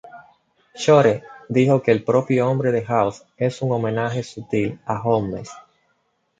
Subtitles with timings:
[0.73, 5.51] Shore dijo que el propio nombre de House es "un homenaje sutil" a Holmes.